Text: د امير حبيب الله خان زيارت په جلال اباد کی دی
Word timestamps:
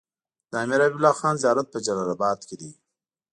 د 0.51 0.53
امير 0.63 0.79
حبيب 0.85 0.97
الله 0.97 1.13
خان 1.19 1.35
زيارت 1.43 1.67
په 1.71 1.79
جلال 1.85 2.09
اباد 2.15 2.39
کی 2.47 2.55
دی 2.61 2.71